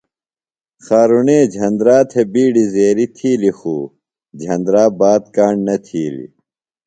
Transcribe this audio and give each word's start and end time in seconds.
خارُݨے 0.85 1.39
جھندرا 1.53 1.97
تھےۡ 2.09 2.27
بِیڈیۡ 2.33 2.69
زیریۡ 2.73 3.11
تِھیلیۡ 3.15 3.55
خُو 3.59 3.75
جھندرا 4.41 4.85
بات 4.99 5.23
کاݨ 5.35 5.55
نہ 5.67 5.75
تِھیلیۡ۔ 5.85 6.31